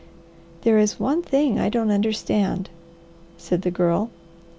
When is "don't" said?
1.69-1.91